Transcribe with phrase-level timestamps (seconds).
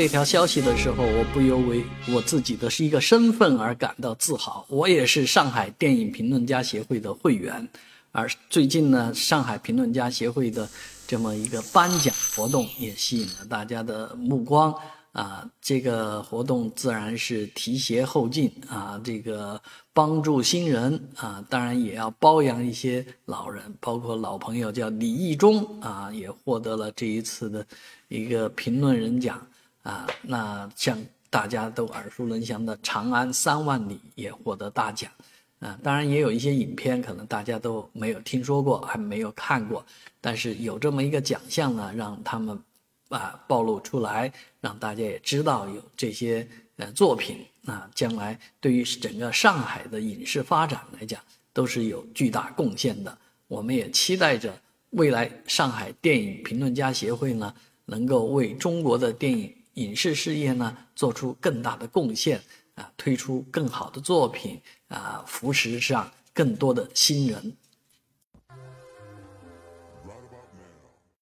[0.00, 4.64] 这条消息的时候，我不由为我自己的是一个身份而感到自豪。
[4.70, 7.68] 我也是上海电影评论家协会的会员，
[8.10, 10.66] 而最近呢，上海评论家协会的
[11.06, 14.74] 这么一个颁奖活动也吸引了大家的目光
[15.12, 15.46] 啊。
[15.60, 19.60] 这个活动自然是提携后进啊，这个
[19.92, 27.66] 帮助新人啊，当然也要包养一些老人，包括老朋友叫李义忠啊，也获得了这一次的
[28.08, 29.46] 一个评论人奖。
[29.82, 30.98] 啊，那像
[31.30, 35.10] 大家都耳熟能详的《长安三万里》也获得大奖，
[35.60, 39.84] 啊，当然也有一些影片可能大家都没有听说过，还没有看过，
[40.20, 42.60] 但是有这么一个奖项呢，让他们
[43.08, 51.20] 啊暴露出来，让大家也知道有这些呃作品，啊，将来对于整个上海的影视发展来讲
[51.52, 53.16] 都是有巨大贡献的。
[53.48, 54.52] 我们也期待着
[54.90, 57.54] 未来上海电影评论家协会呢，
[57.86, 59.54] 能够为中国的电影。
[59.74, 62.40] 影视事业呢，做出更大的贡献
[62.74, 67.56] 啊，推出更好的作品啊，扶持上更多的新人。